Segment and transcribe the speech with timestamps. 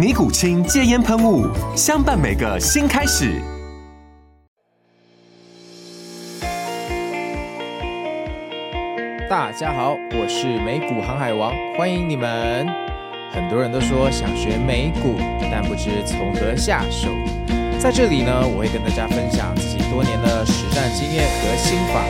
[0.00, 1.46] 尼古清戒烟喷雾，
[1.76, 3.38] 相伴每个新开始。
[9.28, 12.66] 大家好，我是美股航海王，欢迎你们。
[13.30, 15.16] 很多人都说想学美股，
[15.52, 17.10] 但不知从何下手。
[17.78, 22.00] 在这里呢，我会跟大家分享自己多年的实战经验和心法，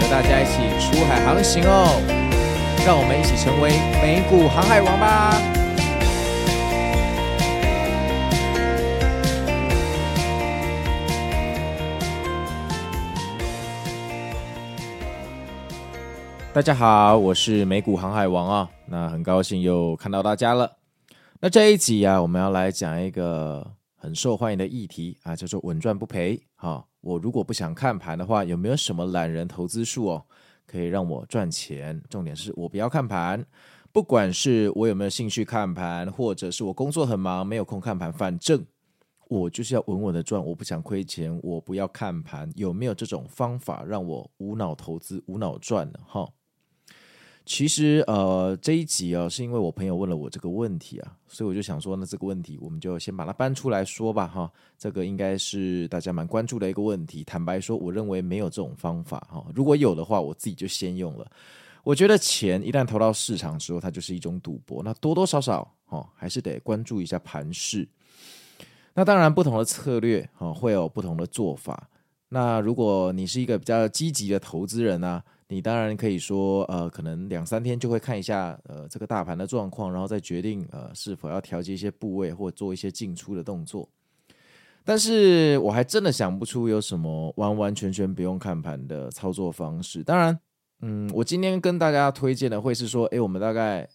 [0.00, 2.00] 和大家一起出海航行哦。
[2.86, 3.68] 让我们一起成为
[4.00, 5.36] 美股航海王吧！
[16.54, 20.70] 大家好，我是美股航海王啊，那很高兴又看到大家了。
[21.40, 26.40] 那这一集啊，我们要来讲一个很受欢迎的议题啊，叫做稳赚不赔。
[26.54, 30.24] 哈，我如果不想看盘的话，有没有什么懒人投资术哦，
[30.64, 32.00] 可以让我赚钱？
[32.08, 33.44] 重点是我不要看盘，
[33.90, 38.64] 不管是我有没有兴趣看盘，或者是我工作很忙没有空看盘，反正
[39.26, 42.48] 我就是要稳稳的赚，我不想亏钱，我不要看盘。
[42.54, 45.98] 有没有这种方法让我无脑投资、无脑赚呢？
[46.06, 46.24] 哈。
[47.46, 57.22] 其实，呃，这一集啊，是因为我朋友问了我这个问题啊，所以我就想说，那这个问题我们就先把它搬出来说吧，哈，这个应该是大家蛮关注的一个问题。
[57.22, 61.30] 坦白说，我认为没有这种方法，哈，如果有的话，我自己就先用了。
[61.82, 67.86] 我觉得钱一旦投到市场之后，它就是一种赌博，那多多少少，哈，还是得关注一下盘势。
[68.94, 71.90] 那当然，不同的策略，哈，会有不同的做法。
[72.30, 83.88] 那如果你是一个比较积极的投资人呢、你当然可以说，呃，可能两三天就会看一下，呃，这个大盘的状况，然后再决定，呃，是否要调节一些部位或做一些进出的动作。
[84.84, 90.02] 但是我还真的想不出有什么完完全全不用看盘的操作方式。
[90.02, 90.38] 当然，
[90.80, 93.88] 嗯，我今天跟大家推荐的会是说，诶，我们大概。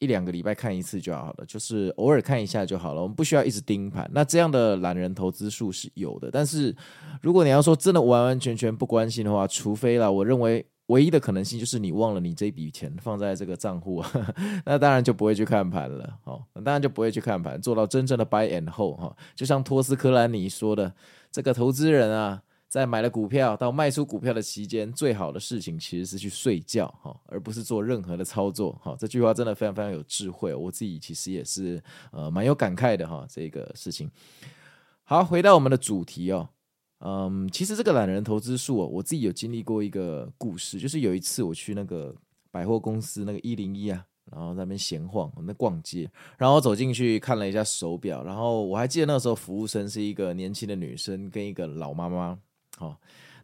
[0.00, 3.00] 一两个礼拜看一次就好了，就是偶尔看一下就好了。
[3.02, 4.10] 我们不需要一直盯盘。
[4.12, 6.74] 那这样的懒人投资术是有的，但是
[7.22, 14.02] 如果你要说真的完完全全不关心的话，除非啦，我认为唯一的可能性就是你忘了你这笔钱放在这个账户，
[14.66, 16.18] 那当然就不会去看盘了。
[16.24, 19.14] 哦，那当然就不会去看盘，做到真正的 buy and hold 哈。
[19.36, 20.92] 就像托斯科兰尼说的，
[21.30, 22.42] 这个投资人啊。
[22.70, 28.94] 在买了股票到卖出股票的期间，最好的事情其实是去睡觉哈，而不是做任何的操作哈。
[28.96, 31.82] 这句话真的非常非常有智慧，我自己其实也是
[32.12, 33.26] 呃蛮有感慨的哈。
[33.28, 34.08] 这个事情，
[35.02, 36.48] 好，回到我们的主题哦，
[37.00, 42.14] 嗯，其实这个懒人投资术哦，我自己有经历过一个故事，就是有一次我去那个
[42.52, 46.08] 百货公司那个一零一啊，然后在那边闲晃，我们逛街，
[46.38, 52.38] 然后走进去看了一下手表，然后我还记得那个时候服务生是一个年轻的女生跟一个老妈妈。
[52.80, 52.96] 哦，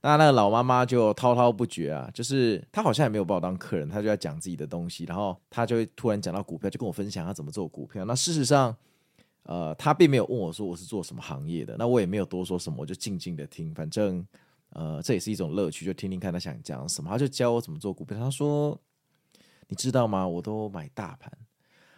[0.02, 8.04] 那那个老妈妈就滔滔不绝啊，就是她好像也没有把我当客人，她就在讲自己的东西，然后她就会突然讲到股票，就跟我分享她怎么做股票。
[8.04, 8.74] 那事实上，
[9.42, 14.26] 呃，她并没有问我说我是做什么行业的，那我也没有多说什么，我就静静的听，反正
[14.70, 17.10] 呃这也是一种乐趣，就听听看她想讲什么。
[17.10, 18.80] 她就教我怎么做股票，她说
[19.68, 20.26] ：“你知道吗？
[20.26, 21.30] 我都买大盘，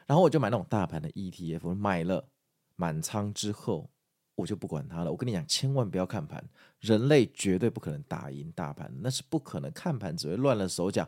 [0.06, 2.26] 然后我就买那种大盘的 ETF，买了
[2.74, 3.88] 满仓之后。”
[4.38, 5.10] 我就不管它了。
[5.10, 6.42] 我跟你讲，千万不要看盘，
[6.78, 9.68] 人类绝对不可能打赢大盘，那是不可能。
[9.72, 11.06] 看盘只会乱了手脚，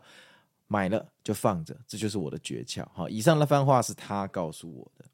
[0.67, 2.85] 买了就放着，这就是我的诀窍。
[2.91, 5.05] 好，以上那番话是他告诉我的。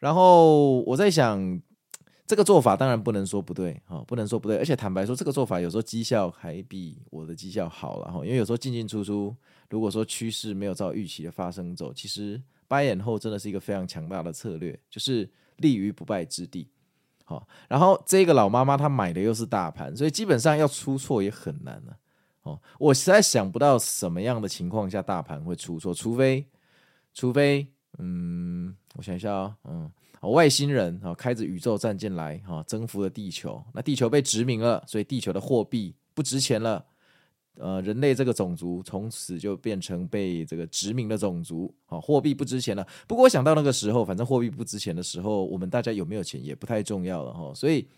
[0.00, 1.62] 然后我在想，
[2.26, 4.58] 这个做法当然不能说不对，哈，不能说不对。
[4.58, 8.24] 而且坦白说，这个做法有时候绩效还比我的绩效好了，哈。
[8.24, 9.32] 因为有时候进进出出，
[9.70, 16.68] 如果说趋势没有照预期的发生走，其实 buy and hold 真的是一个非常强大的策略，就是立于不败之地。
[17.28, 21.94] 好，然后这个老妈妈她买的又是大盘，所以基本上要出错也很难了。
[22.44, 26.46] 哦，我实在想不到什么样的情况下大盘会出错，除非，
[27.12, 29.90] 除非，嗯，我想一下啊，嗯，
[30.22, 36.82] 外星人啊开着宇宙战舰来哈征服了地球，那地球被殖民了，所以地球的货币不值钱了。
[37.60, 42.86] 呃，人类这个种族从此就变成被这个殖民的种族，好，货币不值钱了。
[43.08, 47.52] 不过我想到那个时候，反正货币不值钱的时候，我们大家有没有钱也不太重要了哈。
[47.52, 47.88] 所以，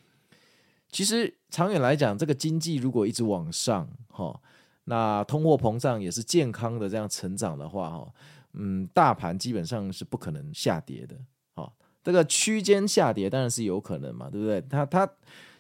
[0.91, 4.41] 其实长远来讲，这个经济如果一直往上，哈，
[4.85, 8.15] 那通货膨胀也是健康的这样成长的话，哈，
[8.55, 11.15] 嗯，大盘基本上是不可能下跌的，
[11.55, 11.71] 哈，
[12.03, 14.63] 这个区间下跌当然是有可能嘛，对不对？
[14.71, 15.07] 它它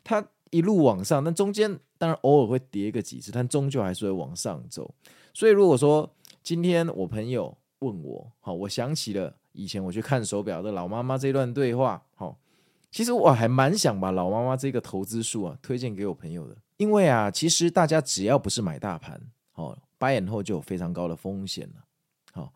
[0.02, 1.78] 它一路往上，但中间。
[2.00, 4.94] 当然偶尔会跌个几次，但终究还是会往上走。
[5.34, 6.10] 所以如果说
[6.42, 12.38] 今天我朋友问我，好，我想起了以前我去看手表的老妈妈这段对话，好，
[12.90, 19.20] 其实我还蛮想把老妈妈这个投资术啊推荐给我朋友的，因为啊，其实大家只要不是买大盘，
[19.52, 21.84] 好，buy and hold 就有非常高的风险了。
[22.32, 22.54] 好，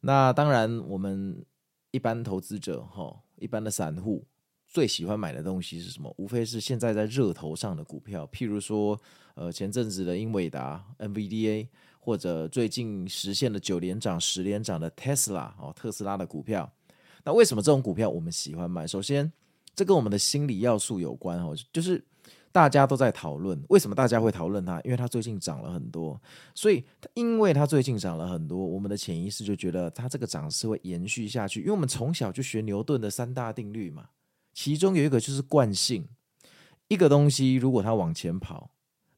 [0.00, 1.44] 那当然我们
[1.90, 4.24] 一般投资者，哈，一般的散户。
[4.68, 6.14] 最喜欢买的东西是什么？
[6.18, 9.00] 无非是现在在热头上的股票，譬如说，
[9.34, 11.66] 呃，前阵子的英伟达 （NVDA）
[11.98, 16.70] 或者最近实现了九连涨、十连涨的 Tesla 哦，特斯拉的股票。
[17.24, 18.86] 那为什么这种股票我们喜欢买？
[18.86, 19.32] 首先，
[19.74, 22.04] 这跟我们的心理要素有关哦，就是
[22.52, 24.78] 大家都在讨论，为什么大家会讨论它？
[24.82, 26.20] 因为它最近涨了很多，
[26.54, 26.84] 所以
[27.14, 34.08] 因为它最近涨了很多，我们的潜意识就觉得它这个涨势会延续下去，因为我们从小就学牛顿的三大定律嘛。
[34.58, 36.04] 其中有一个就是惯性，
[36.88, 38.68] 一个东西如果它往前跑，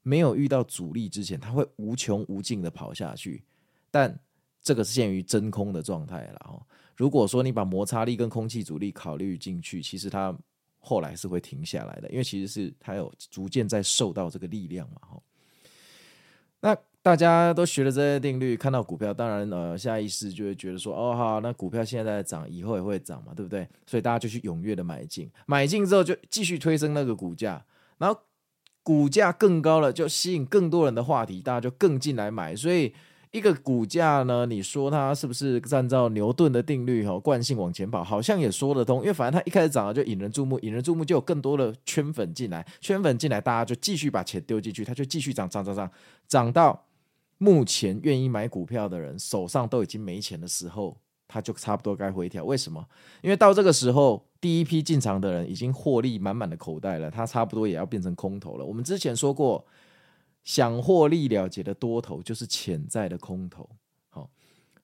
[0.03, 3.43] 没有遇到阻力之前，它会无穷无尽的跑下去。
[3.91, 4.21] 但
[4.61, 6.61] 这个是限于真空的状态了哦。
[6.95, 10.39] 如果说你把摩擦力跟空气阻力考虑进去，其实它
[10.79, 15.01] 后来是会停下来的，因为其实是它有逐渐在受到这个力量嘛。
[16.61, 23.67] 那大家都学了这些定律，看到股票，当然呃，下意识就会觉得说，哦好，那股票现在在涨，以后也会涨嘛，对不对？
[23.87, 27.65] 所以大家就去踊跃的买进，买进之后就继续推升那个股价，
[27.99, 28.21] 然后
[28.83, 32.93] 股价更高了，就吸引更多人的话题，大家就更进来买，所以。
[33.33, 39.03] 一个股价呢，你说它是不是按照牛顿的定律哈，惯性往前跑，好像也说得通。
[39.03, 45.89] 因为反正它一开始涨了就引人注目，引人注目就有更多的圈粉进来，圈粉进来，大家就继续把钱丢进去，它就继续涨涨涨涨，
[46.27, 46.85] 涨到
[47.43, 50.97] 目前愿意买股票的人手上都已经没钱的时候，
[51.27, 52.45] 他就差不多该回调。
[52.45, 52.87] 为什么？
[53.23, 58.65] 因为到这个时候，第一批进场的人已经获利满满的口袋了，他差不多也要变成空头了。
[58.65, 59.67] 我们之前说过。
[60.43, 63.69] 想获利了结的多头就是潜在的空头，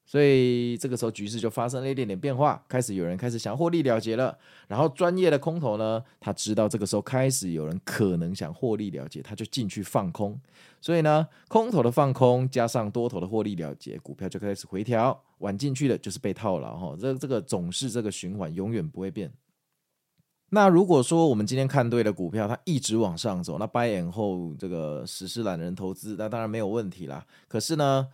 [0.06, 4.38] 所以这个时候局势就发生了一点点变化，开始有人开始想获利了结了。
[4.68, 10.40] 然后专业的空头呢，他知道这个时候开始有人可能想获利了结，他就进去放空。
[10.80, 15.20] 所以呢，空头的放空加上多头的获利了结，股票就开始回调。
[15.38, 19.30] 晚进去的就是被套牢，哈，这这个总是这个循环，永远不会变。
[20.50, 27.26] 那如果说我们今天看对了股票，它一直往上走，那 buy and hold 这个实施懒人投资，那当然没有问题啦。
[27.48, 28.08] 可是呢，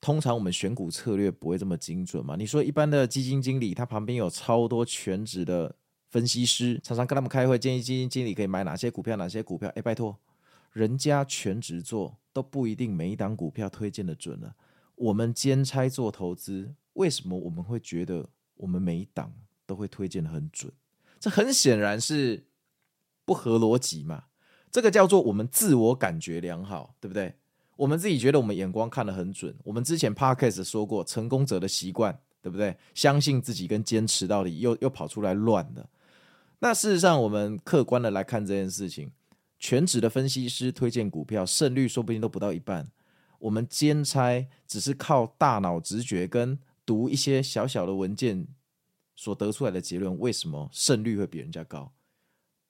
[0.00, 2.36] 通常我们选股策略不会这么精准嘛。
[2.36, 5.74] 你说一般的基金经理，他旁边有超多全职的
[6.08, 9.68] 分析师，常常跟他们开会，建议基金经理可以买哪些股票，哪些股票。
[9.74, 10.16] 哎，拜托，
[10.72, 14.54] 人家全职做都不一定每一档股票推荐的准了。
[14.94, 19.32] 我们兼差做投资，为什么我们会觉得我们每一档
[19.66, 20.72] 都会推荐的很准？
[21.20, 22.46] 这很显然是
[23.24, 24.24] 不合逻辑嘛，
[24.70, 27.34] 这个叫做我们自我感觉良好，对不对？
[27.78, 29.56] 我们自己觉得我们眼光看得很准。
[29.62, 32.76] 我们之前 Podcast 说过，成功者的习惯，对不对？
[32.92, 35.88] 相信自己跟坚持到底，又又跑出来乱的。
[36.58, 39.12] 那事实上，我们客观的来看这件事情，
[39.60, 42.90] 全职的分析师推荐股票，胜率说不定都不到一半。
[43.38, 48.48] 我们兼差只是靠大脑直觉跟读一些小小的文件。
[49.14, 51.92] 所得出来的结论，为什么胜率会比人家高？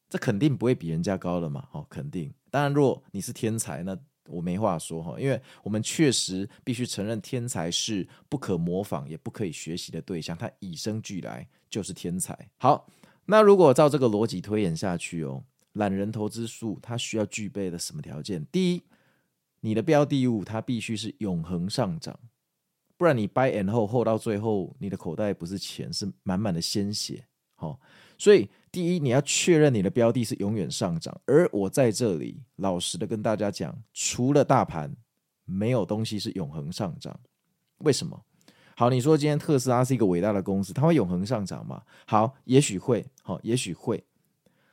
[0.08, 2.32] 这肯定不会比人家高的嘛，哦，肯定。
[2.50, 3.94] 当然，如果你是天才，那
[4.28, 12.48] 我没话说哈，因为我们确实必须承认，天才是不可模仿也不可以学习的对象，他与生俱来就是天才。
[12.58, 12.88] 好，
[13.26, 15.42] 那如果照这个逻辑推演下去哦，
[15.72, 18.46] 懒人投资术它需要具备的什么条件？
[18.52, 18.82] 第一，
[19.60, 22.18] 你的标的物它必须是永恒上涨。
[22.96, 27.24] 不然你 buy and hold hold 到最后，你的口袋不是钱，是满满的鲜血。
[27.54, 27.80] 好，
[28.16, 31.20] 所以第一，你要确认你的标的是永远上涨。
[31.26, 34.94] 而我在这里老实的跟大家讲，除了大盘，
[35.44, 37.18] 没有东西是永恒上涨。
[37.78, 38.24] 为什么？
[38.76, 41.82] 好，你说今天特斯拉是一个伟大的公司，它会永恒上涨吗？
[42.06, 44.04] 好，也许会，好，也许会。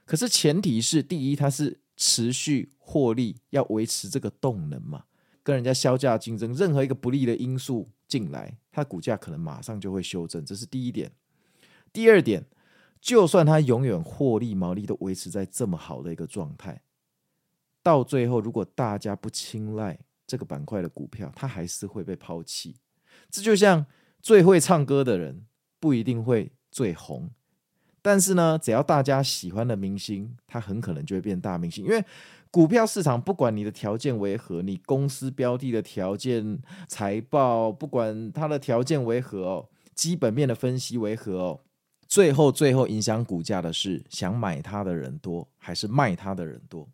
[0.05, 5.05] 可是前提是，第一，它是持续获利，要维持这个动能嘛。
[5.41, 11.11] 跟人家削价竞争，任何一个不利的因素进来，它股价可能马上就会修正，这是第一点。
[11.93, 12.43] 第二点，
[13.05, 16.81] 就算它永远获利毛利都维持在这么好的一个状态，
[17.83, 22.77] 到最后如果大家不青睐这个板块的股票，它还是会被抛弃。
[23.29, 23.85] 这就像
[24.23, 25.45] 最会唱歌的人
[25.79, 27.29] 不一定会最红，
[28.01, 31.85] 但是呢，只要大家喜欢的明星，他很可能就会变大明星。
[31.85, 32.03] 因为
[32.49, 41.59] 股票市场不管你的条件为何，你公司标的的条件、财报，不管它的条件为何哦，基本面的分析为何哦。
[42.07, 46.87] 最后，最后影响股价的是想买它的人多还是卖它的人多，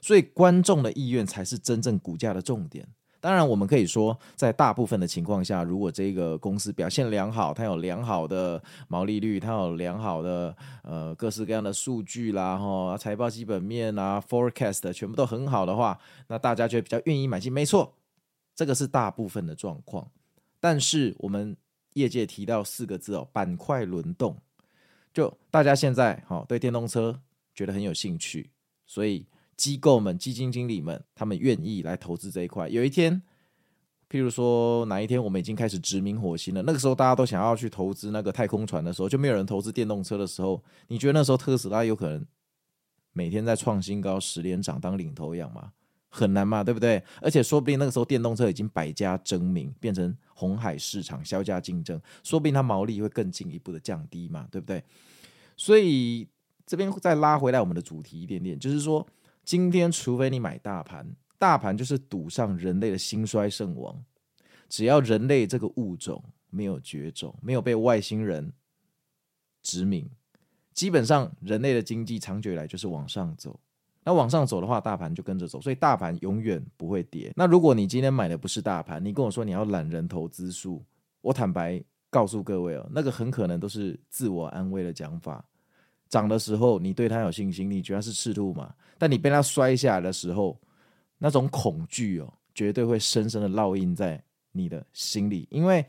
[0.00, 2.86] 所以观众的意愿才是真正股价的重点。
[3.20, 17.50] 当然，我们可以说，在大部分的情况下，如果这个公司表现良好，它有良好的毛利率，它有良好的呃各式各样的数据啦，哈，财报基本面啊，forecast 全部都很好的话，那大家就会比较愿意买进。
[17.50, 17.94] 没错，
[18.54, 20.06] 这个是大部分的状况。
[20.60, 21.56] 但是我们
[21.94, 24.36] 业界提到四个字哦，板块轮动。
[25.14, 27.22] 就大家现在好对电动车
[27.54, 28.50] 觉得很有兴趣，
[28.84, 32.68] 所以机构们、基金经理们他们愿意来投资这一块。
[32.68, 33.22] 有一天，
[34.10, 42.26] 譬如说哪一天我们已经开始殖民火星了，那个时候大家都想要去投资那个太空船的时候，就没有人投资电动车的时候，你觉得那时候特斯拉有可能
[43.12, 45.72] 每天在创新高、十连涨当领头羊吗？
[46.16, 47.02] 很难嘛，对不对？
[47.20, 54.80] 而且说不定那个时候电动车已经百家争鸣，变成红海市场，削价竞争，说不定它毛利会更进一步的降低嘛，对不对？
[55.56, 56.28] 所以
[56.64, 59.04] 这边再拉回来我们的主题一点点，就是说，
[59.44, 64.04] 今天除非你买大盘，大盘就是赌上人类的兴衰盛亡。
[64.68, 68.52] 只要人类这个物种没有绝种，没有被外星人
[69.62, 70.08] 殖民，
[70.72, 73.58] 基本上人类的经济长久以来就是往上走。
[74.04, 77.32] 那往上走的话，大盘就跟着走，所以大盘永远不会跌。
[77.34, 80.84] 那如果你今天买的不是大盘，你跟我说你要懒人投资数，
[81.22, 85.44] 我坦白告诉各位哦，那个很可能都是自我安慰的讲法。
[86.08, 90.60] 涨的时候你对它有信心，你觉得是赤兔马，但你被它摔下来的时候，
[91.18, 95.84] 那种恐惧哦，绝对会深深的烙印在你的心里，因为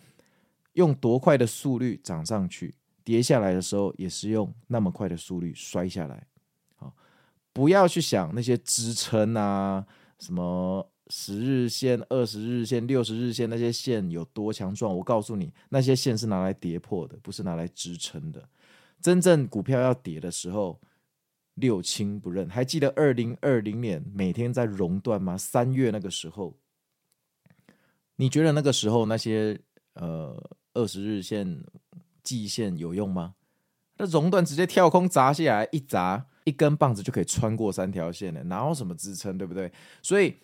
[0.73, 6.25] 用多快的速率涨上去，跌下来的时候也是用那么快的速率摔下来。
[7.55, 9.85] 不要去想那些支撑啊，
[10.19, 14.93] 什么十日线、二十日线、六十日线那些线有多强壮。
[14.97, 18.49] 我告诉你，那些线是拿来跌破的，不是拿来支撑的。
[19.01, 20.81] 真正股票要跌的时候，
[21.53, 22.49] 六亲不认。
[22.49, 25.37] 还记得二零二零年每天在熔断吗？
[25.37, 26.57] 三月那个时候，
[28.17, 29.57] 你觉得那个时候那些
[29.93, 30.35] 呃
[30.73, 31.63] 二十日线、
[32.21, 33.35] 季线有用吗？
[33.95, 36.25] 那熔断直接跳空砸下来，一砸。
[36.45, 39.71] 一根棒子就可以穿过三条线的，哪有什么支撑，对不对？
[40.01, 40.35] 所以，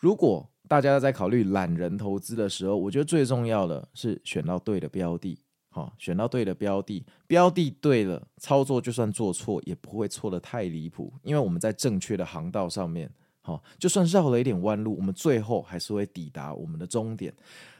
[0.00, 5.38] 如果大家在考虑懒人投资的时候，我觉得最重要的是选到对的标的，
[5.70, 13.08] 好，选到对的标的，标的对了，操作就算做错也不会错得太离谱，因为我们在正确的航道上面，
[13.40, 17.32] 好，就算绕了一点弯路，我们最后还是会抵达我们的终点。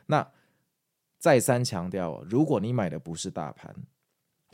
[0.07, 0.25] 那
[1.19, 3.75] 再三强调，如果你买的不是大盘。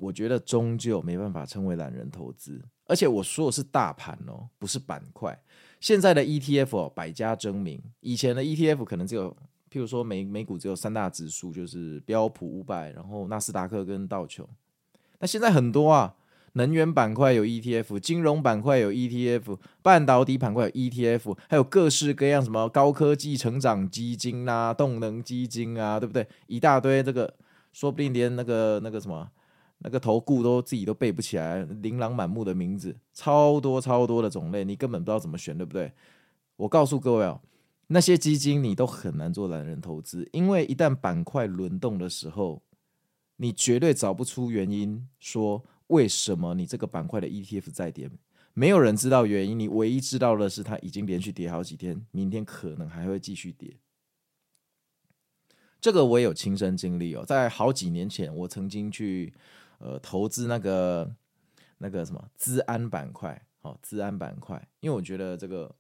[0.00, 5.38] 我觉得终究没办法称为懒人投资，而且我说的是大盘哦，不是板块。
[5.78, 9.30] 现在的 ETF 哦，百家争鸣，以前的 ETF 可能只有，
[9.71, 14.49] 譬如说美美股只有三大指数，就是标普五百，然后纳斯达克跟道琼。
[15.19, 16.14] 那现在很多啊，
[16.54, 26.26] 能源板块有 ETF，金融板块有 ETF，半导体板块有 ETF，还有各式各样什么高科技成长基金啊、动能基金啊，对不对？
[26.47, 27.35] 一大堆这个，
[27.73, 29.30] 说不定连那个那个什么。
[29.83, 35.91] 那个投顾都自己都背不起来，琳琅满目的名字，超多超多的种类，你根本不知道怎么选，对不对？
[36.57, 37.41] 我告诉各位哦，
[37.87, 42.63] 那些基金你都很难做懒人投资，因为一旦板块轮动的时候，
[43.37, 48.11] 你绝对找不出原因，说为什么你这个板块的 ETF 在跌，
[48.53, 53.75] 没有人知道原因，你唯一知道的是它已经连续跌好几天，明天可能还会继续跌。
[55.81, 59.33] 这个我也有亲身经历哦，在好几年前，我曾经去。
[59.81, 61.11] 呃，投资那个
[61.79, 65.75] 那个什么资安板块，好、哦，资安板块，因为我觉得这个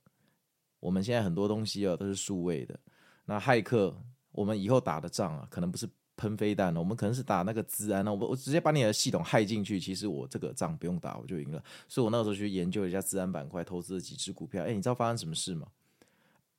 [0.80, 2.80] 我们现在很多东西哦都是数位的，
[3.26, 3.94] 那骇客
[4.32, 15.68] 我们以后打的仗啊，可能不是喷飞弹了，我们可能是打那个资安，那我我直接把你的系统骇进去，其实我这个仗不用打我就赢了，所以我那个时候去研究一下资安板块，投资了几只股票，哎，你知道发生什么事吗？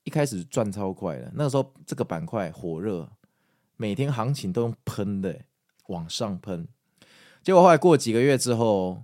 [0.03, 3.09] 一开始赚超快的，那个时候这个板块火热，
[3.77, 5.39] 每天行情都用喷的
[5.87, 6.67] 往上喷。
[7.43, 9.03] 结果后来过几个月之后，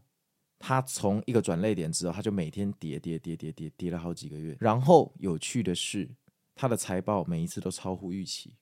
[0.60, 4.56] 他从一个转捩点之后，他就每天跌跌跌跌跌跌了好几个月。
[4.60, 6.10] 然后有趣的是，
[6.56, 8.53] 他的财报每一次都超乎预期，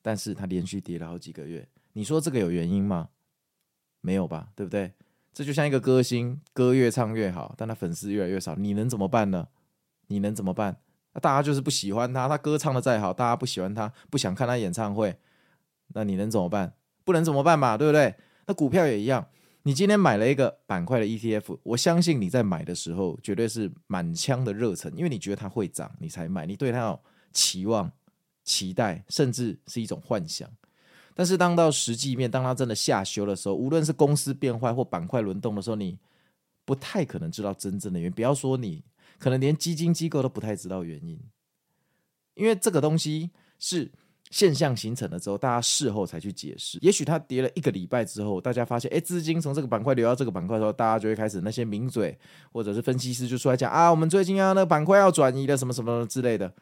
[0.00, 1.68] 但是他连续跌了好几个月。
[1.92, 3.10] 你说这个有原因吗？
[4.00, 4.50] 没有吧？
[4.56, 4.92] 对不对？
[5.32, 9.48] 这就像一个歌星，歌越唱越好，但他粉丝越来越少，你能怎么办呢？
[10.08, 10.78] 你能怎么办？
[11.14, 15.16] 那大家就是不喜欢他，他歌唱的再好，大家不喜欢他，不想看他演唱会，
[15.88, 16.74] 那你能怎么办？
[17.04, 18.14] 不能怎么办嘛，对不对？
[18.46, 19.26] 那股票也一样，
[19.62, 27.00] 你今天买了一个板块的 ETF，我相信你在买的时候绝对是满腔的热忱，因为你觉得它会涨，你才买，你对它有
[27.32, 27.90] 期望、
[28.44, 30.50] 期待，甚至是一种幻想。
[31.14, 35.98] 但是当到实际面，当它真的下修的时候，无论是公司变坏或板块轮动的时候，你
[36.64, 38.12] 不太可能知道真正的原因。
[38.12, 38.82] 不要说你，
[39.18, 41.20] 可能连基金机构都不太知道原因，
[42.34, 43.92] 因为这个东西是
[44.32, 46.76] 现象形成了之后，大家事后才去解释。
[46.80, 52.18] 也许它跌了一个礼拜之后，大家发现，哎，资金从这个板块流到这个板块的时候，大家就会开始那些名嘴
[52.50, 56.52] 或者是分析师就出来讲啊，我们最近啊那个板块要转移了，什么什么之类的，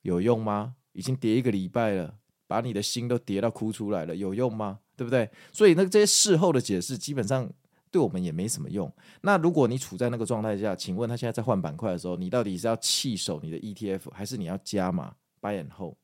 [0.00, 0.74] 有用吗？
[0.94, 2.14] 已经跌一个礼拜了。
[2.48, 4.80] 把你的心都跌到哭出来了，有用吗？
[4.94, 5.30] 对不对？
[5.52, 7.50] 所以那这些事后的解释基本上
[7.90, 8.92] 对我们也没什么用。
[9.22, 15.94] 那如果你处在那个状态下，请问他现在在换板块的时候，你到底是要弃守你的 ETF，还是你要加码 buy and hold？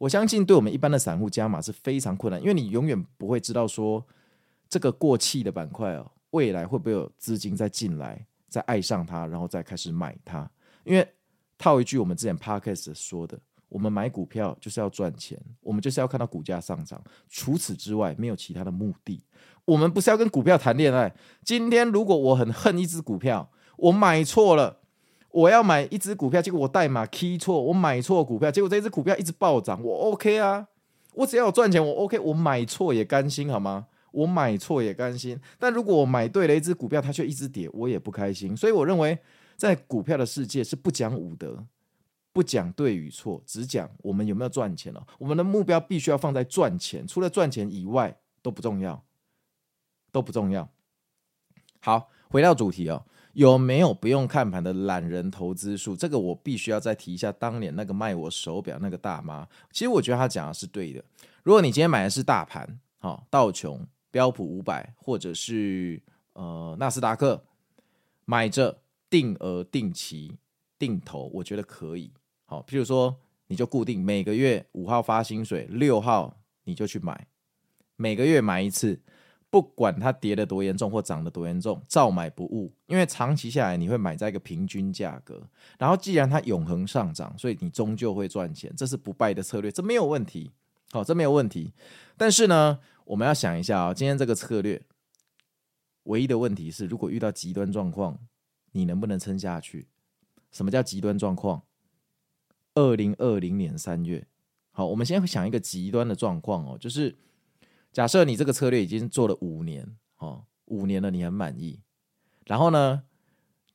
[0.00, 4.02] 我相信对我们一般的散户加码是非常困难，因为你永远不会知道说
[4.66, 10.50] 这个过气的板块哦，未来会不会有资金再进来，再爱上它，然后再开始买它。
[10.84, 11.06] 因为
[11.58, 13.38] 套一句我们之前 Podcast 说的。
[13.68, 17.00] 我们买股票就是要赚钱，我们就是要看到股价上涨。
[17.28, 19.22] 除此之外，没有其他的目的。
[19.64, 21.14] 我们不是要跟股票谈恋爱。
[21.44, 24.79] 今天如果我很恨一只股票，我买错了，
[25.30, 30.68] 我要买一只股票，结果我代码 key 错，我买错股票，结果这只股票一直暴涨，我 OK 啊？
[31.14, 33.86] 我只要赚钱，我 OK，我买错也甘心好吗？
[34.12, 35.38] 我买错也甘心。
[35.58, 38.56] 但如果我买对了一只股票，它却一直跌，我也不开心。
[38.56, 39.18] 所以我认为，
[39.56, 41.64] 在股票的世界是不讲武德。
[42.32, 45.04] 不讲对与错，只讲我们有没有赚钱了。
[45.18, 49.02] 我们的目标必须要放在赚钱，除了赚钱以外都不重要，
[50.12, 50.68] 都不重要。
[51.80, 55.94] 好，回到主题哦，有没有不用看盘的懒人投资术？
[55.94, 57.30] 这个我必须要再提一下。
[57.32, 61.04] 当年那个卖我手表那个大妈，其实我觉得她讲的是对的。
[61.42, 67.42] 如果你今天买的是大盘，好，道琼、标普五百，或者是呃纳斯达克，
[68.24, 70.36] 买着定额定期
[70.78, 72.12] 定投，我觉得可以。
[72.44, 73.16] 好，譬如说，
[73.46, 77.26] 你就固定每个月五号发薪水，六号你就去买，
[77.96, 79.00] 每个月买一次，
[79.50, 82.72] 不管它跌得多严重或涨得多严重，照买不误。
[82.86, 85.42] 因为长期下来，你会买在一个平均价格。
[85.76, 90.52] 然后，既然它永恒上涨，所以你终究会赚钱，这是不败的策略，这没有问题。
[90.92, 91.72] 好，这没有问题。
[92.16, 94.80] 但是呢，我们要想一下啊，今天这个策略，
[96.04, 98.18] 唯一的问题是，如果遇到极端状况，
[98.72, 99.88] 你能不能撑下去？
[100.52, 101.62] 什么叫极端状况？
[102.74, 104.26] 二零二零年三月，
[104.70, 107.16] 好，我们先想一个极端的状况哦，就是
[107.92, 111.80] 假设你这个策略已经做了五年，哦，五年了，你很满意，
[112.46, 113.02] 然后呢，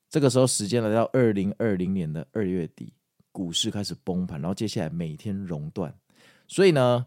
[0.10, 2.93] 这个时候时间来到二零二零年的二月底，
[3.32, 5.93] 股市开始崩盘，然后接下来每天熔断，
[6.47, 7.06] 所以呢，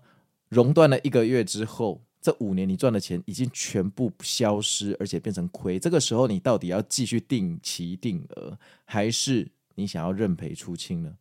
[0.49, 11.17] 熔断了一个月之后，这五年你赚的钱已经全部消失，而且变成亏，这个时候你到底要继续定期定额，还是你想要认赔出清呢？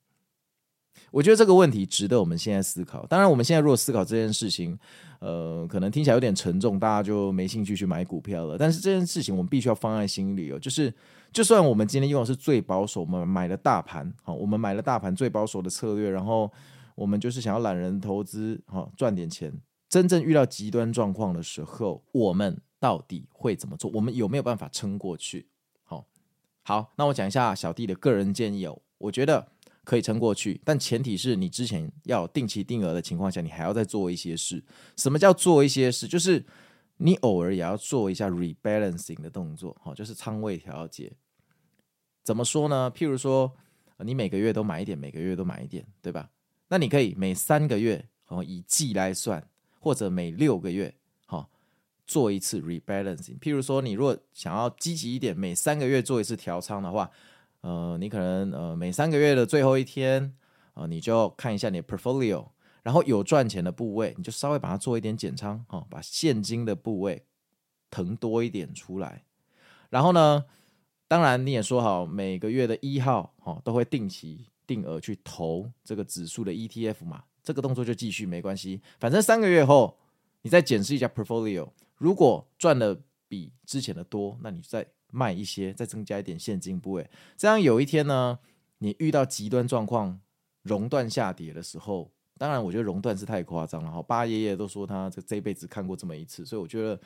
[1.12, 3.06] 我觉得这个问题值得我们现在思考。
[3.06, 4.78] 当然，我们现在如果思考这件事情，
[5.20, 8.58] 呃，可能听起来有点沉重，大家就没兴趣去买股票了。
[8.58, 10.60] 但是这件事情我们必须要放在心里哦。
[10.60, 10.94] 就是，
[11.32, 16.52] 就算我们今天用的是最保守，我们买了大盘，好，我们买了大盘最保守的策略，然后
[16.94, 19.52] 我们就是想要懒人投资，好，赚点钱。
[19.90, 23.90] 真正遇到极端状况的时候，我们到底会怎么做？
[23.94, 25.48] 我们有没有办法撑过去？
[25.84, 26.06] 好，
[26.64, 28.80] 好，那我讲一下小弟的个人建议哦。
[28.98, 29.48] 我觉得。
[29.88, 34.62] 可以撑过去，但前提是你之前要定期定额的情况下，你还要再做一些事。
[34.98, 36.06] 什么叫做一些事？
[36.06, 36.46] 就是
[36.98, 41.14] 你偶尔也要做一下 rebalancing 的动作，好，就是仓位调节。
[42.22, 42.92] 怎么说呢？
[42.94, 43.50] 譬如说，
[44.00, 46.30] 你每个月都买一点，每个月都买一点，对吧？
[46.68, 49.42] 那你可以每三个月，哦，以季来算，
[49.80, 50.94] 或者每六个月，
[51.26, 51.50] 好，
[52.06, 53.40] 做一次 rebalancing。
[53.40, 57.10] 譬如说，你如果想要积极一点，每三个月做一次调仓的话。
[57.68, 60.34] 呃，你可能呃每三个月的最后一天，
[60.76, 62.48] 呃，你就看一下你的 portfolio，
[62.82, 67.26] 然后有赚钱的部位，你就稍微把它做一点减仓，哦，把现金的部位
[67.90, 69.26] 腾多一点出来。
[69.90, 70.46] 然后呢，
[71.10, 79.98] 当然你也说好，每个月的一号，哦，都会定期定额去投这个指数的 ETF 嘛，这个动作就继续没关系，反正三个月后
[80.44, 84.88] 你再检视一下 portfolio，如果赚的比之前的多，那你再。
[85.12, 88.40] 卖一些，再增加一点现金部位，这样有一天呢，
[88.80, 90.20] 你遇到极端状况，
[90.64, 94.02] 熔断下跌的时候，当然我觉得熔断是太夸张了哈。
[94.02, 97.00] 八爷爷都说他这这辈子看过这么一次，所以我觉得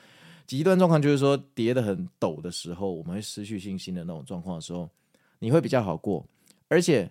[0.46, 4.90] 极端状况就是说跌得很陡的时候，我们会失去信心的那种状况的时候，
[5.40, 6.26] 你会比较好过。
[6.68, 7.10] 而且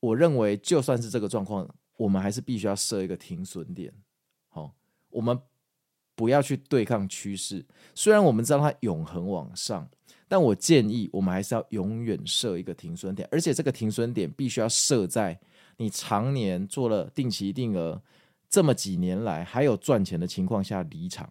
[0.00, 3.92] 我认为，就算是这个状况，我们还是必须要设一个停损点。
[4.48, 4.72] 好，
[5.10, 5.38] 我们
[6.14, 7.64] 不要去对抗趋势。
[7.94, 9.88] 虽然我们知道它永恒往上，
[10.28, 15.40] 但我建议我们还是要永远设一个停损点，而且这个停损点必须要设在
[15.78, 18.00] 你常年做了定期定额。
[18.50, 21.30] 这么几年来还有赚钱的情况下离场，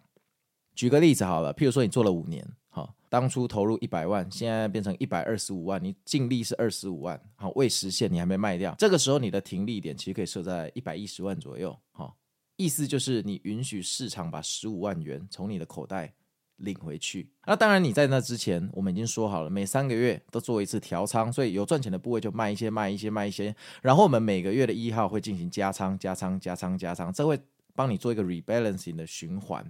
[0.76, 12.16] 举个例子好了，譬如说你做了五年，好，当初投入一百万，现在变成一百二十五万，你净利是二十五万，好，未实现你还没卖掉，这个时候你的停利点其实可以设在一百一十万左右，好，
[12.54, 16.14] 意思就是你允许市场把十五万元从你的口袋。
[16.58, 17.28] 领回去。
[17.46, 23.54] 那当然，你在那之前，我们已经说好了，每三个月都做一次调仓，所以有赚钱的部位就卖一些，卖一些，卖一些。
[23.82, 27.38] 然后我们每个月的一号会进行加仓、加仓、加仓、加仓，这会
[27.74, 29.64] 帮你做一个 rebalancing 的循环。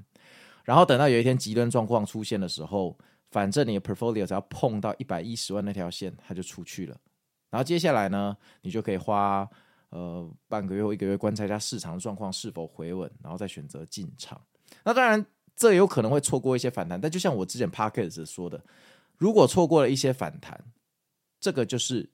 [0.65, 2.99] 然后等到有一天极端状况出现的时候，
[3.31, 6.97] 反正你的 portfolio 只要碰到一百一十万那条线，它就出去了。
[7.51, 9.49] 然后接下来呢，你就可以花
[9.91, 14.41] 呃半个月或一个月观察一下市场的状况是否回稳，然后再选择进场。
[14.83, 15.25] 那当然。
[15.59, 18.63] 这有可能会错过一些反弹，但就像我之前 Podcast 说的，
[19.17, 20.59] 如果错过了一些反弹，
[21.41, 22.09] 这个就是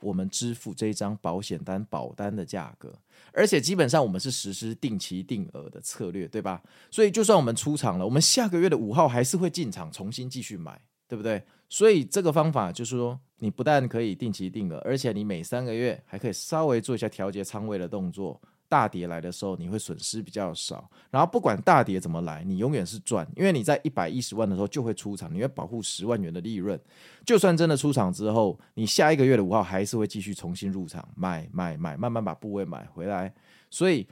[0.00, 2.96] 我们支付这一张保险单保单的价格，
[3.32, 6.62] 而且基本上我们是实施定期定额的策略，对吧？
[6.90, 11.42] 所以就算我们出场了，我们下个月的五号还是会进场重新继续买，对不对？
[11.68, 18.40] 所以这个方法就是说，你不但可以定期定额，而且你每三个月还可以稍微做一下调节仓位的动作。
[18.74, 20.90] 大跌来的时候，你会损失比较少。
[21.12, 26.76] 然后不管大跌怎么来，你永远是赚，因为你在一百一十万的时候就会出场，你会保护十万元的利润。
[27.24, 33.32] 就算真的出场之后，你下一个月的五号还是会继续重新入场买买买，慢慢把部位买回来。
[33.70, 34.04] 所以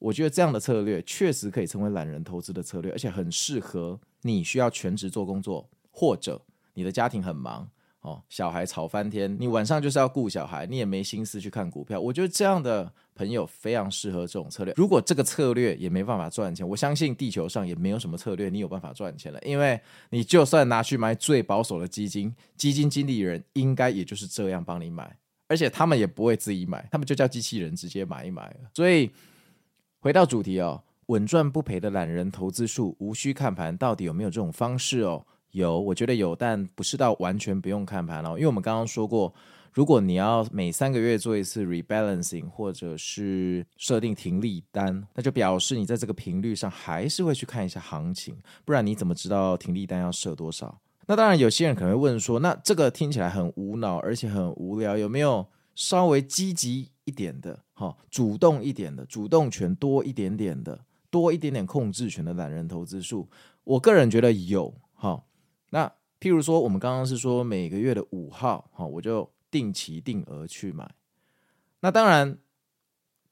[0.00, 7.70] 我觉得这样的策略确实可以成为懒人投资的策略，而且很适合你需要全职做工作，或者你的家庭很忙。
[8.04, 11.98] 哦，小孩吵翻天，你晚上就是要顾小孩，你也没心思去看股票。
[11.98, 14.74] 我觉得这样的朋友非常适合这种策略。
[14.76, 19.40] 如果这个策略也没办法赚钱，我相信地球上也没有什么策略你有办法赚钱了。
[19.40, 25.16] 因为你就算拿去买最保守的基金，基金经理人应该也就是这样帮你买，
[25.48, 28.54] 而且他们也不会自己买，他们就叫机器人直接买一买。
[28.74, 29.10] 所以
[30.00, 35.24] 回到主题哦，稳赚不赔的懒人投资术，无需看盘，到底有没有这种方式哦？
[35.54, 38.30] 有，我觉得有，但不是到完全不用看盘哦。
[38.30, 39.32] 因为我们刚刚说过，
[39.72, 50.80] 如果你要每三个月做一次 rebalancing，或者是设定停利单，那就表示你在这个频率上还是会去看一下行情，不然你怎么知道停利单要设多少？
[51.06, 63.28] 那当然，有些人可能会问说，那这个听起来很无脑，而且很无聊，有没有稍微积极一点的，哈，主动一点的，主动权多一点点的，多一点点控制权的懒人投资术？
[63.64, 64.74] 我个人觉得有，
[66.24, 70.90] 譬如说，我们刚刚是说每个月的五号，哈，我就定期定额去买。
[71.80, 72.38] 那当然，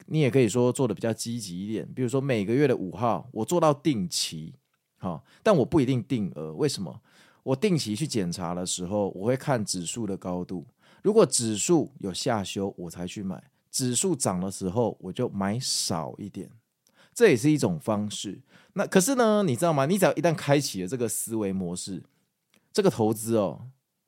[0.08, 4.52] 你也可以说做的比较积极一点，比如说每个月的五号，我做到定期，
[4.98, 6.52] 哈，但我不一定定额。
[6.52, 7.00] 为什么？
[7.44, 10.66] 我定期去检查的时候，我会看指数的高度，
[11.02, 13.38] 如果指数有下修，我才去买；
[13.70, 16.50] 指数涨的时候，我就买少一点。
[17.14, 18.42] 这也是一种方式。
[18.74, 19.86] 那可是呢，你知道吗？
[19.86, 22.02] 你只要一旦开启了这个思维模式，
[22.72, 23.60] 这个投资哦，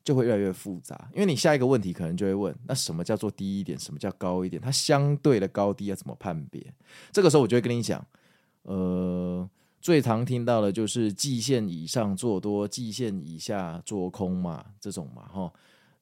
[0.03, 3.79] 就会越来越复杂，因为你下一个问题可能就会问：那什么叫做低一点？
[3.79, 4.61] 什么叫高一点？
[4.61, 6.74] 它相对的高低要怎么判别？
[7.12, 8.07] 这个时候我就会跟你讲，
[8.62, 9.48] 呃，
[9.81, 15.53] 最常听到的就是季线以上做多，季线以下做空嘛，这种嘛，哈。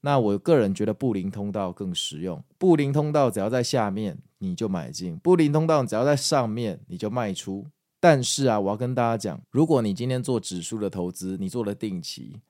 [0.04, 7.66] 那我个人觉得布林通道更实用，布林通道只要在下面你就买进，布林通道只要在上面你就卖出。
[8.00, 12.40] 但是啊，我要跟大家讲，如果你今天做指数的投资，你做了定期。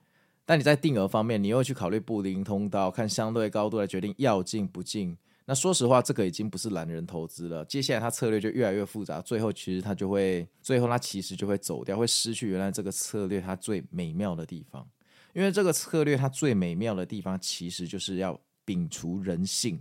[0.53, 5.17] 但你在定额方面，你又去考虑布林通道，看相对高度来决定要进不进。
[5.47, 7.65] 那说实话，这个已经不是懒人投资了。
[7.65, 14.87] 接下来，它策略就越来越复杂，最后其实它就会，最后它其实就会走掉，会失去原来这个策略它最美妙的地方。
[15.33, 19.81] 因为这个策略它最美妙的地方，其实就是要摒除人性。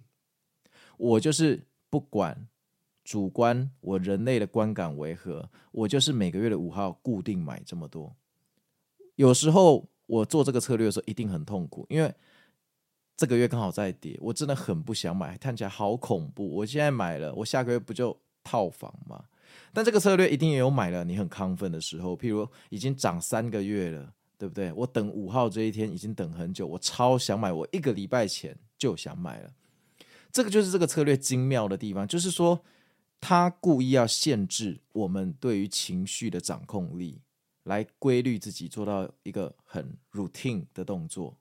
[0.95, 2.47] 我就是不管
[3.03, 8.15] 主观，我人类的观感为何，我就是每个月的五号固定买这么多。
[9.17, 9.85] 有时候。
[10.11, 12.13] 我做这个策略的时候一定很痛苦，因为
[13.15, 16.45] 这个月刚好在跌，我真的很不想买，看起来好恐怖。
[16.53, 19.23] 我现在买了，我下个月不就套房吗？
[19.71, 24.73] 但这个策略一定也有买了你很亢奋的时候，譬如已经涨三个月了，对不对？
[24.73, 29.49] 我等五号这一天已经等很久，我超想买，我一个礼拜前就想买了。
[30.29, 32.61] 这个就是这个策略精妙的地方，就是说
[33.21, 37.21] 他故意要限制我们对于情绪的掌控力。
[37.63, 41.37] 来规律自己，做到一个很 routine 的动作。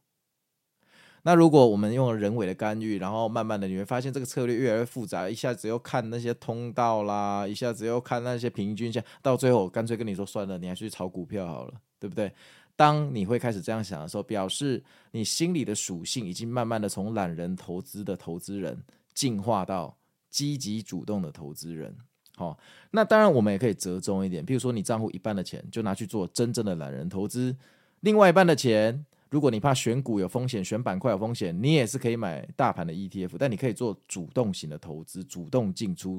[1.22, 12.32] 那如果我们用了人为的干预，然后慢慢的你会发现这个策略越来越复杂，一下子又看那些通道啦，一下子又看那些平均线，到最后干脆跟你说算了，你还是去炒股票好了，对不对？
[12.74, 19.94] 当你会开始这样想的时候，表示你心里的属性已经慢慢的从懒人投资的投资人进化到
[20.30, 21.94] 积极主动的投资人。
[22.40, 22.58] 好，
[22.90, 27.54] 那当然我们也可以折中一点，比如说你账户一半的钱就拿去做真正的懒人投资，
[28.00, 29.04] 另外一半的钱。
[29.28, 36.18] 如果你怕选股有风险，选板块有风险，你也是可以买大盘的 ETF，但你可以做主动型的投资，主动进出，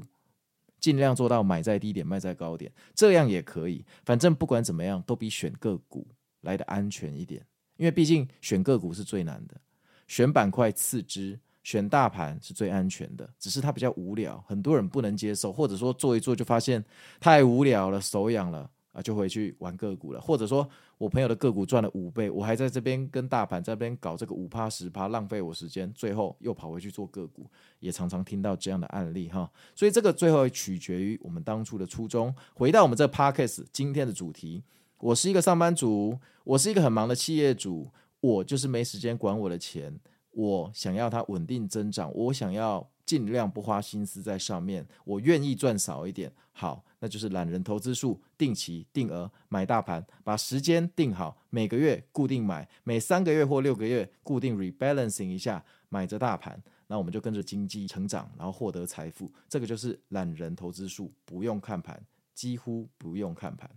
[0.79, 3.84] 尽量做到买在低点，卖在高点，这样也可以。
[4.05, 6.07] 反正不管怎么样，都比选个股
[6.41, 7.43] 来的安全一点，
[7.77, 9.60] 因为毕竟选个股是最难的，
[10.07, 13.30] 选板块次之，选大盘是最安全的。
[13.39, 16.84] 只是它比较无聊，很多人不能接受，或者说做一做就发现
[17.19, 18.69] 太无聊了，手痒了。
[18.93, 29.50] 啊，就回去玩个股了，或者说我朋友的个股赚了五倍，我还在这边跟大盘这边搞这个五趴十趴，浪费我时间，最后又跑回去做个股，也常常听到这样的案例哈。
[29.74, 32.36] 所以这个最后取决于我们当初的初衷。
[32.54, 34.62] 回到我们这 Podcast 今天的主题，
[34.97, 39.97] 我是一个上班族，我是一个很忙的企业主，我就是没时间管我的钱，
[40.32, 42.89] 我想要它稳定增长，我想要。
[43.04, 46.32] 尽量不花心思在上面，我愿意赚少一点。
[46.54, 59.30] 好，那就是懒人投资术，定期定额买大盘，把时间定好，每个月固定买，每三个月或六个月固定 rebalancing 一下，买着大盘，那我们就跟着经济成长，然后获得财富。
[59.50, 62.02] 这个就是懒人投资术，不用看盘，
[62.34, 63.70] 几乎不用看盘。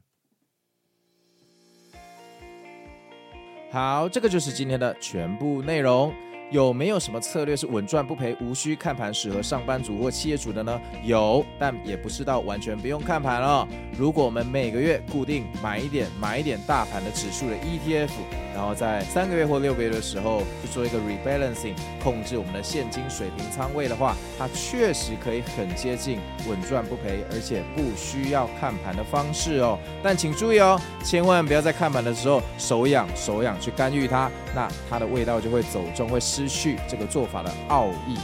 [3.73, 6.15] 好，这个就是今天的全部内容。
[6.55, 10.81] 有没有什么策略是稳赚不赔、无需看盘，适合上班族或企业主的呢？
[11.03, 13.67] 有，但也不是到完全不用看盘了。
[13.99, 18.11] 如果我们每个月固定买一点、买一点大盘的指数的 ETF，
[18.55, 29.77] 然后在三个月或六个月的时候去做一个 rebalancing，控制我们的现金水平仓位的话，它确实可以很接近稳赚不赔，而且不需要看盘的方式哦。
[30.05, 36.44] 但请注意哦，千万不要在看盘的时候手痒手痒去干预它，那它的味道就会走钟，会失。
[36.47, 38.19] 失去这个做法的奥义。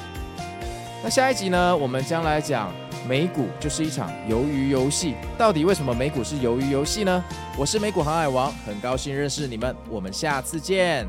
[1.02, 2.70] 那下一集呢，我们将来讲
[3.08, 5.14] 美股就是一场鱿鱼游戏。
[5.38, 7.24] 到底为什么美股是鱿鱼游戏呢？
[7.56, 9.74] 我是美股航海王，很高兴认识你们。
[9.88, 11.08] 我们下次见。